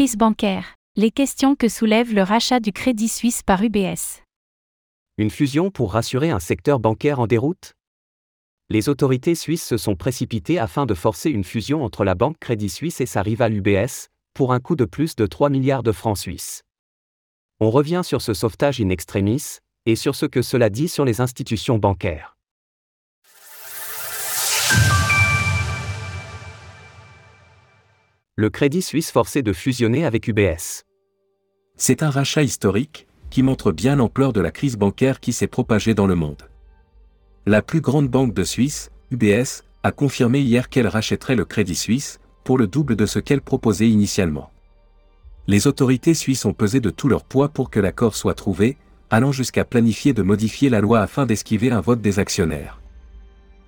Crise 0.00 0.16
bancaire. 0.16 0.76
Les 0.96 1.10
questions 1.10 1.54
que 1.54 1.68
soulève 1.68 2.14
le 2.14 2.22
rachat 2.22 2.58
du 2.58 2.72
Crédit 2.72 3.06
Suisse 3.06 3.42
par 3.42 3.62
UBS. 3.62 4.22
Une 5.18 5.28
fusion 5.28 5.70
pour 5.70 5.92
rassurer 5.92 6.30
un 6.30 6.40
secteur 6.40 6.80
bancaire 6.80 7.20
en 7.20 7.26
déroute? 7.26 7.74
Les 8.70 8.88
autorités 8.88 9.34
suisses 9.34 9.62
se 9.62 9.76
sont 9.76 9.96
précipitées 9.96 10.58
afin 10.58 10.86
de 10.86 10.94
forcer 10.94 11.28
une 11.28 11.44
fusion 11.44 11.84
entre 11.84 12.04
la 12.04 12.14
banque 12.14 12.38
Crédit 12.38 12.70
Suisse 12.70 13.02
et 13.02 13.04
sa 13.04 13.20
rivale 13.20 13.52
UBS, 13.52 14.08
pour 14.32 14.54
un 14.54 14.60
coût 14.60 14.74
de 14.74 14.86
plus 14.86 15.16
de 15.16 15.26
3 15.26 15.50
milliards 15.50 15.82
de 15.82 15.92
francs 15.92 16.16
suisses. 16.16 16.62
On 17.60 17.70
revient 17.70 18.00
sur 18.02 18.22
ce 18.22 18.32
sauvetage 18.32 18.80
in 18.80 18.88
extremis, 18.88 19.58
et 19.84 19.96
sur 19.96 20.14
ce 20.14 20.24
que 20.24 20.40
cela 20.40 20.70
dit 20.70 20.88
sur 20.88 21.04
les 21.04 21.20
institutions 21.20 21.76
bancaires. 21.76 22.38
Le 28.40 28.48
Crédit 28.48 28.80
Suisse 28.80 29.10
forcé 29.10 29.42
de 29.42 29.52
fusionner 29.52 30.06
avec 30.06 30.26
UBS. 30.26 30.84
C'est 31.76 32.02
un 32.02 32.08
rachat 32.08 32.42
historique, 32.42 33.06
qui 33.28 33.42
montre 33.42 33.70
bien 33.70 33.96
l'ampleur 33.96 34.32
de 34.32 34.40
la 34.40 34.50
crise 34.50 34.78
bancaire 34.78 35.20
qui 35.20 35.34
s'est 35.34 35.46
propagée 35.46 35.92
dans 35.92 36.06
le 36.06 36.14
monde. 36.14 36.48
La 37.44 37.60
plus 37.60 37.82
grande 37.82 38.08
banque 38.08 38.32
de 38.32 38.42
Suisse, 38.42 38.92
UBS, 39.10 39.64
a 39.82 39.92
confirmé 39.92 40.40
hier 40.40 40.70
qu'elle 40.70 40.86
rachèterait 40.86 41.36
le 41.36 41.44
Crédit 41.44 41.74
Suisse, 41.74 42.18
pour 42.42 42.56
le 42.56 42.66
double 42.66 42.96
de 42.96 43.04
ce 43.04 43.18
qu'elle 43.18 43.42
proposait 43.42 43.90
initialement. 43.90 44.50
Les 45.46 45.66
autorités 45.66 46.14
suisses 46.14 46.46
ont 46.46 46.54
pesé 46.54 46.80
de 46.80 46.88
tout 46.88 47.10
leur 47.10 47.24
poids 47.24 47.50
pour 47.50 47.68
que 47.68 47.78
l'accord 47.78 48.14
soit 48.14 48.32
trouvé, 48.32 48.78
allant 49.10 49.32
jusqu'à 49.32 49.66
planifier 49.66 50.14
de 50.14 50.22
modifier 50.22 50.70
la 50.70 50.80
loi 50.80 51.00
afin 51.00 51.26
d'esquiver 51.26 51.72
un 51.72 51.82
vote 51.82 52.00
des 52.00 52.18
actionnaires. 52.18 52.80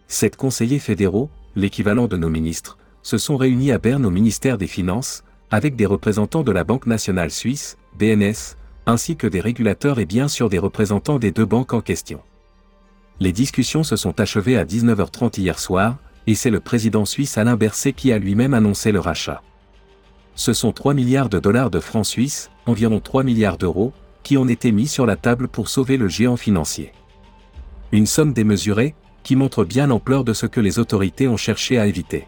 Sept 0.09 0.35
conseillers 0.35 0.79
fédéraux, 0.79 1.29
l'équivalent 1.57 2.07
de 2.07 2.16
nos 2.16 2.30
ministres, 2.30 2.79
se 3.02 3.19
sont 3.19 3.37
réunis 3.37 3.73
à 3.73 3.79
Berne 3.79 4.06
au 4.06 4.11
ministère 4.11 4.59
des 4.59 4.66
Finances, 4.66 5.24
avec 5.51 5.77
des 5.77 5.87
représentants 5.87 6.43
de 6.43 6.52
la 6.52 6.65
Banque 6.65 6.87
nationale 6.87 7.30
suisse, 7.30 7.77
BNS, 7.98 8.56
ainsi 8.87 9.16
que 9.16 9.27
des 9.27 9.41
régulateurs 9.41 9.98
et 9.98 10.06
bien 10.06 10.29
sûr 10.29 10.49
des 10.49 10.59
représentants 10.59 11.18
des 11.18 11.30
deux 11.30 11.45
banques 11.45 11.73
en 11.73 11.80
question. 11.80 12.21
Les 13.21 13.32
discussions 13.32 13.85
se 13.85 13.96
sont 13.96 14.18
achevées 14.18 14.57
à 14.57 14.65
19h30 14.65 15.38
hier 15.38 15.59
soir, 15.59 15.99
et 16.27 16.35
c'est 16.35 16.51
le 16.51 16.60
président 16.60 17.04
suisse 17.04 17.38
Alain 17.38 17.57
Berset 17.57 17.93
qui 17.93 18.12
a 18.12 18.18
lui-même 18.18 18.54
annoncé 18.54 18.93
le 18.93 19.01
rachat. 19.01 19.43
Ce 20.34 20.52
sont 20.52 20.73
3 20.73 20.95
milliards 20.95 21.29
de 21.29 21.38
dollars 21.38 21.71
de 21.71 21.80
francs 21.80 22.07
suisses, 22.07 22.51
environ 22.66 23.01
3 23.01 23.23
milliards 23.23 23.59
d'euros, 23.59 23.93
qui 24.23 24.37
ont 24.37 24.49
été 24.49 24.73
mis 24.73 24.87
sur 24.87 25.05
la 25.05 25.16
table 25.16 25.49
pour 25.49 25.68
sauver 25.68 25.96
le 25.96 26.09
géant 26.09 26.37
financier. 26.37 26.93
Une 27.90 28.07
somme 28.07 28.32
démesurée, 28.32 28.95
qui 29.23 29.37
montre 29.37 29.65
bien 29.65 29.87
l'ampleur 29.87 30.24
de 30.24 30.32
ce 30.32 30.46
que 30.46 30.60
les 30.60 30.79
autorités 30.79 31.29
ont 31.29 31.37
cherché 31.37 31.79
à 31.79 31.87
éviter. 31.87 32.27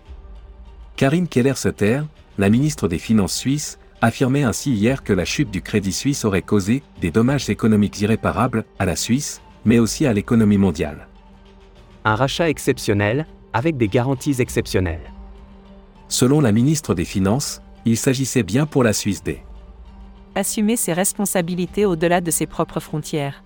Karine 0.96 1.26
Keller-Sutter, 1.26 2.02
la 2.38 2.48
ministre 2.48 2.86
des 2.86 2.98
Finances 2.98 3.34
suisse, 3.34 3.78
affirmait 4.00 4.44
ainsi 4.44 4.72
hier 4.72 5.02
que 5.02 5.12
la 5.12 5.24
chute 5.24 5.50
du 5.50 5.60
Crédit 5.60 5.92
Suisse 5.92 6.24
aurait 6.24 6.42
causé 6.42 6.82
des 7.00 7.10
dommages 7.10 7.50
économiques 7.50 8.00
irréparables 8.00 8.64
à 8.78 8.84
la 8.84 8.94
Suisse, 8.94 9.40
mais 9.64 9.80
aussi 9.80 10.06
à 10.06 10.12
l'économie 10.12 10.58
mondiale. 10.58 11.08
Un 12.04 12.14
rachat 12.14 12.48
exceptionnel, 12.48 13.26
avec 13.52 13.76
des 13.76 13.88
garanties 13.88 14.36
exceptionnelles. 14.38 15.12
Selon 16.08 16.40
la 16.40 16.52
ministre 16.52 16.94
des 16.94 17.04
Finances, 17.04 17.60
il 17.84 17.96
s'agissait 17.96 18.42
bien 18.42 18.66
pour 18.66 18.84
la 18.84 18.92
Suisse 18.92 19.22
des 19.22 19.42
assumer 20.36 20.76
ses 20.76 20.92
responsabilités 20.92 21.86
au-delà 21.86 22.20
de 22.20 22.30
ses 22.30 22.46
propres 22.46 22.80
frontières. 22.80 23.42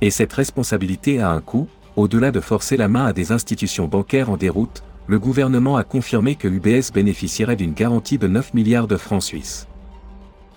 Et 0.00 0.10
cette 0.10 0.32
responsabilité 0.32 1.20
a 1.20 1.30
un 1.30 1.40
coût, 1.40 1.68
au-delà 1.96 2.30
de 2.30 2.40
forcer 2.40 2.76
la 2.76 2.88
main 2.88 3.06
à 3.06 3.12
des 3.12 3.32
institutions 3.32 3.86
bancaires 3.86 4.30
en 4.30 4.36
déroute, 4.36 4.82
le 5.10 5.18
gouvernement 5.18 5.76
a 5.76 5.82
confirmé 5.82 6.36
que 6.36 6.46
UBS 6.46 6.92
bénéficierait 6.94 7.56
d'une 7.56 7.74
garantie 7.74 8.16
de 8.16 8.28
9 8.28 8.54
milliards 8.54 8.86
de 8.86 8.96
francs 8.96 9.24
suisses. 9.24 9.66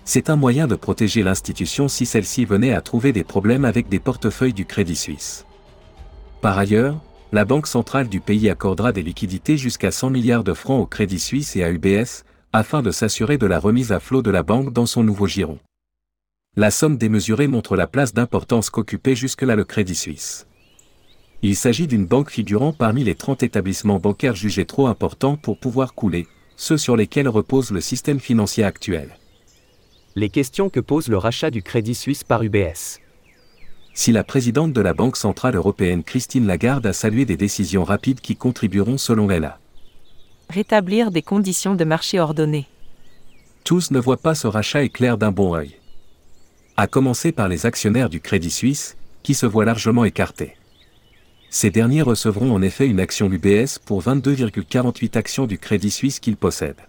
C'est 0.04 0.30
un 0.30 0.36
moyen 0.36 0.68
de 0.68 0.76
protéger 0.76 1.24
l'institution 1.24 1.88
si 1.88 2.06
celle-ci 2.06 2.44
venait 2.44 2.72
à 2.72 2.80
trouver 2.80 3.12
des 3.12 3.24
problèmes 3.24 3.64
avec 3.64 3.88
des 3.88 3.98
portefeuilles 3.98 4.52
du 4.52 4.64
Crédit 4.64 4.94
Suisse. 4.94 5.44
Par 6.40 6.56
ailleurs, 6.56 7.00
la 7.32 7.44
Banque 7.44 7.66
centrale 7.66 8.08
du 8.08 8.20
pays 8.20 8.48
accordera 8.48 8.92
des 8.92 9.02
liquidités 9.02 9.56
jusqu'à 9.56 9.90
100 9.90 10.10
milliards 10.10 10.44
de 10.44 10.54
francs 10.54 10.80
au 10.80 10.86
Crédit 10.86 11.18
Suisse 11.18 11.56
et 11.56 11.64
à 11.64 11.72
UBS, 11.72 12.22
afin 12.52 12.80
de 12.80 12.92
s'assurer 12.92 13.38
de 13.38 13.46
la 13.46 13.58
remise 13.58 13.90
à 13.90 13.98
flot 13.98 14.22
de 14.22 14.30
la 14.30 14.44
banque 14.44 14.72
dans 14.72 14.86
son 14.86 15.02
nouveau 15.02 15.26
giron. 15.26 15.58
La 16.54 16.70
somme 16.70 16.96
démesurée 16.96 17.48
montre 17.48 17.74
la 17.74 17.88
place 17.88 18.14
d'importance 18.14 18.70
qu'occupait 18.70 19.16
jusque-là 19.16 19.56
le 19.56 19.64
Crédit 19.64 19.96
Suisse. 19.96 20.46
Il 21.46 21.56
s'agit 21.56 21.86
d'une 21.86 22.06
banque 22.06 22.30
figurant 22.30 22.72
parmi 22.72 23.04
les 23.04 23.14
30 23.14 23.42
établissements 23.42 23.98
bancaires 23.98 24.34
jugés 24.34 24.64
trop 24.64 24.86
importants 24.86 25.36
pour 25.36 25.58
pouvoir 25.58 25.92
couler, 25.92 26.26
ceux 26.56 26.78
sur 26.78 26.96
lesquels 26.96 27.28
repose 27.28 27.70
le 27.70 27.82
système 27.82 28.18
financier 28.18 28.64
actuel. 28.64 29.18
Les 30.16 30.30
questions 30.30 30.70
que 30.70 30.80
pose 30.80 31.08
le 31.08 31.18
rachat 31.18 31.50
du 31.50 31.62
Crédit 31.62 31.94
Suisse 31.94 32.24
par 32.24 32.42
UBS. 32.42 32.98
Si 33.92 34.10
la 34.10 34.24
présidente 34.24 34.72
de 34.72 34.80
la 34.80 34.94
Banque 34.94 35.18
Centrale 35.18 35.54
Européenne 35.54 36.02
Christine 36.02 36.46
Lagarde 36.46 36.86
a 36.86 36.94
salué 36.94 37.26
des 37.26 37.36
décisions 37.36 37.84
rapides 37.84 38.22
qui 38.22 38.36
contribueront 38.36 38.96
selon 38.96 39.30
elle 39.30 39.44
à 39.44 39.58
rétablir 40.48 41.10
des 41.10 41.20
conditions 41.20 41.74
de 41.74 41.84
marché 41.84 42.20
ordonnées. 42.20 42.68
Tous 43.64 43.90
ne 43.90 44.00
voient 44.00 44.16
pas 44.16 44.34
ce 44.34 44.46
rachat 44.46 44.82
éclair 44.82 45.18
d'un 45.18 45.30
bon 45.30 45.54
œil. 45.54 45.76
À 46.78 46.86
commencer 46.86 47.32
par 47.32 47.48
les 47.48 47.66
actionnaires 47.66 48.08
du 48.08 48.22
Crédit 48.22 48.50
Suisse, 48.50 48.96
qui 49.22 49.34
se 49.34 49.44
voient 49.44 49.66
largement 49.66 50.06
écartés. 50.06 50.54
Ces 51.54 51.70
derniers 51.70 52.02
recevront 52.02 52.52
en 52.52 52.62
effet 52.62 52.88
une 52.88 52.98
action 52.98 53.30
UBS 53.30 53.78
pour 53.86 54.02
22,48 54.02 55.16
actions 55.16 55.46
du 55.46 55.56
Crédit 55.56 55.92
Suisse 55.92 56.18
qu'ils 56.18 56.36
possèdent. 56.36 56.88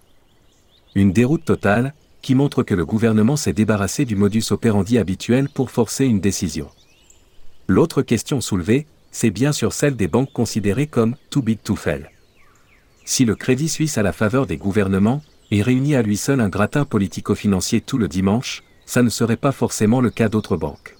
Une 0.95 1.11
déroute 1.11 1.45
totale, 1.45 1.93
qui 2.23 2.33
montre 2.33 2.63
que 2.63 2.73
le 2.73 2.83
gouvernement 2.83 3.35
s'est 3.35 3.53
débarrassé 3.53 4.05
du 4.05 4.15
modus 4.15 4.45
operandi 4.49 4.97
habituel 4.97 5.49
pour 5.49 5.69
forcer 5.69 6.05
une 6.05 6.19
décision. 6.19 6.67
L'autre 7.67 8.01
question 8.01 8.41
soulevée, 8.41 8.87
c'est 9.11 9.29
bien 9.29 9.51
sûr 9.51 9.71
celle 9.71 9.95
des 9.95 10.07
banques 10.07 10.33
considérées 10.33 10.87
comme 10.87 11.15
too 11.29 11.43
big 11.43 11.61
to 11.61 11.75
fail 11.75 12.09
si 13.05 13.23
le 13.23 13.35
Crédit 13.35 13.69
Suisse 13.69 13.99
a 13.99 14.03
la 14.03 14.11
faveur 14.11 14.47
des 14.47 14.57
gouvernements, 14.57 15.21
et 15.51 15.61
réunit 15.61 15.95
à 15.95 16.01
lui 16.01 16.17
seul 16.17 16.41
un 16.41 16.49
gratin 16.49 16.85
politico-financier 16.85 17.79
tout 17.79 17.99
le 17.99 18.07
dimanche, 18.07 18.63
ça 18.87 19.03
ne 19.03 19.09
serait 19.09 19.37
pas 19.37 19.51
forcément 19.51 20.01
le 20.01 20.09
cas 20.09 20.27
d'autres 20.27 20.57
banques. 20.57 20.94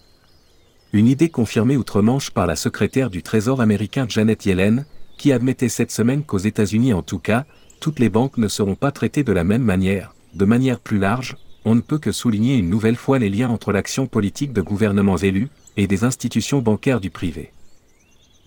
Une 0.95 1.09
idée 1.09 1.28
confirmée 1.28 1.75
outre-Manche 1.75 2.31
par 2.31 2.47
la 2.47 2.56
secrétaire 2.56 3.09
du 3.09 3.22
Trésor 3.22 3.59
américain 3.59 4.06
Janet 4.07 4.45
Yellen, 4.45 4.85
qui 5.17 5.33
admettait 5.33 5.67
cette 5.67 5.91
semaine 5.91 6.23
qu'aux 6.23 6.38
États-Unis 6.38 6.94
en 6.94 7.01
tout 7.01 7.19
cas, 7.19 7.44
toutes 7.81 8.00
les 8.00 8.07
banques 8.07 8.38
ne 8.38 8.47
seront 8.47 8.75
pas 8.75 8.94
traitées 8.94 9.25
de 9.25 9.34
la 9.34 9.44
même 9.44 9.61
manière, 9.61 10.16
de 10.35 10.45
manière 10.45 10.79
plus 10.79 10.97
large, 10.97 11.35
on 11.66 11.75
ne 11.75 11.81
peut 11.81 11.97
que 11.97 12.13
souligner 12.13 12.55
une 12.55 12.69
nouvelle 12.69 12.95
fois 12.95 13.19
les 13.19 13.29
liens 13.29 13.50
entre 13.50 13.73
l'action 13.73 14.07
politique 14.07 14.53
de 14.53 14.61
gouvernements 14.61 15.17
élus 15.17 15.50
et 15.75 15.85
des 15.85 16.05
institutions 16.05 16.61
bancaires 16.61 17.01
du 17.01 17.09
privé. 17.09 17.51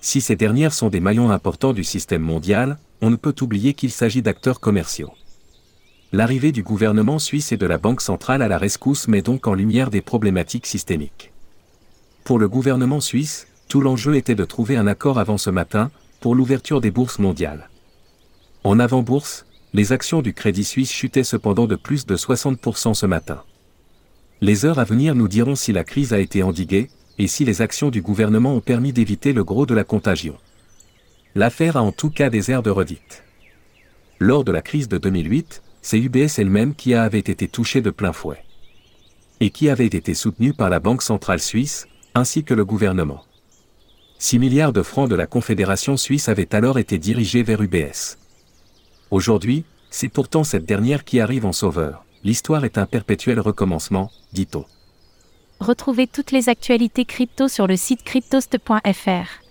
Si 0.01 0.23
ces 0.23 0.35
dernières 0.35 0.73
sont 0.73 0.89
des 0.89 1.01
maillons 1.01 1.31
importants 1.31 1.75
du 1.75 1.85
système 1.85 2.23
mondial, 2.23 2.79
on 3.03 3.11
ne 3.11 3.17
peut 3.17 3.35
oublier 3.43 3.75
qu'il 3.75 3.91
s'agit 3.91 4.23
d'acteurs 4.23 4.61
commerciaux. 4.61 5.13
L'arrivée 6.13 6.53
du 6.53 6.63
gouvernement 6.63 7.19
suisse 7.19 7.53
et 7.53 7.59
de 7.59 7.67
la 7.67 7.77
Banque 7.77 8.01
centrale 8.01 8.41
à 8.41 8.49
la 8.49 8.57
rescousse 8.57 9.07
met 9.07 9.21
donc 9.21 9.47
en 9.47 9.53
lumière 9.53 9.91
des 9.91 10.01
problématiques 10.01 10.67
systémiques. 10.67 11.35
Pour 12.29 12.39
le 12.39 12.47
gouvernement 12.47 13.01
suisse, 13.01 13.47
tout 13.69 13.81
l'enjeu 13.81 14.15
était 14.15 14.35
de 14.35 14.45
trouver 14.45 14.77
un 14.77 14.87
accord 14.87 15.19
avant 15.19 15.39
ce 15.39 15.49
matin, 15.49 15.91
pour 16.21 16.35
l'ouverture 16.35 16.83
des 16.83 16.91
bourses 16.91 17.19
mondiales. 17.19 17.71
En 18.65 18.79
avant-bourse, 18.79 19.47
les 19.73 19.93
actions 19.93 20.21
du 20.21 20.35
Crédit 20.35 20.65
Suisse 20.65 20.93
chutaient 20.93 21.25
cependant 21.25 21.67
de 21.67 21.75
plus 21.75 22.05
de 22.05 22.17
60% 22.19 22.93
ce 22.93 23.07
matin. 23.07 23.43
Les 24.43 24.67
heures 24.67 24.79
à 24.79 24.85
venir 24.85 25.15
nous 25.15 25.27
diront 25.27 25.55
si 25.55 25.73
la 25.73 25.85
crise 25.85 26.13
a 26.13 26.19
été 26.19 26.43
endiguée, 26.43 26.91
et 27.17 27.29
si 27.29 27.47
les 27.47 27.63
actions 27.63 27.89
du 27.89 28.03
gouvernement 28.03 28.55
ont 28.55 28.61
permis 28.61 28.93
d'éviter 28.93 29.33
le 29.33 29.43
gros 29.43 29.65
de 29.65 29.73
la 29.73 29.85
contagion. 29.85 30.37
L'affaire 31.35 31.79
a 31.79 31.83
en 31.83 31.93
tout 31.93 32.11
cas 32.11 32.29
des 32.29 32.51
airs 32.51 32.63
de 32.63 32.69
redite. 32.69 33.25
Lors 34.19 34.45
de 34.45 34.53
la 34.53 34.61
crise 34.61 34.89
de 34.89 34.99
2008, 34.99 35.63
c'est 35.81 35.99
UBS 35.99 36.39
elle-même 36.39 36.75
qui 36.75 36.93
avait 36.93 37.21
été 37.21 37.49
touchée 37.49 37.81
de 37.81 37.89
plein 37.89 38.13
fouet. 38.13 38.45
Et 39.41 39.49
qui 39.49 39.71
avait 39.71 39.87
été 39.87 40.13
soutenue 40.13 40.53
par 40.53 40.69
la 40.69 40.79
Banque 40.79 41.01
centrale 41.01 41.41
suisse, 41.41 41.89
ainsi 42.19 42.45
que 42.45 42.55
le 42.55 42.65
gouvernement. 42.65 43.25
6 44.19 44.39
milliards 44.39 44.73
de 44.73 44.83
francs 44.83 45.09
de 45.09 45.15
la 45.15 45.27
Confédération 45.27 45.97
suisse 45.97 46.29
avaient 46.29 46.55
alors 46.55 46.79
été 46.79 46.99
dirigés 46.99 47.43
vers 47.43 47.63
UBS. 47.63 48.19
Aujourd'hui, 49.11 49.65
c'est 49.91 50.09
pourtant 50.09 50.45
cette 50.45 50.67
dernière 50.67 51.05
qui 51.05 51.21
arrive 51.21 51.47
en 51.47 51.53
sauveur. 51.53 52.05
L'histoire 52.25 52.65
est 52.65 52.77
un 52.79 52.87
perpétuel 52.87 53.39
recommencement, 53.41 54.11
dit-on. 54.33 54.65
Retrouvez 55.61 56.07
toutes 56.07 56.33
les 56.33 56.49
actualités 56.49 57.05
crypto 57.05 57.49
sur 57.49 57.67
le 57.67 57.77
site 57.77 58.03
cryptost.fr. 58.03 59.43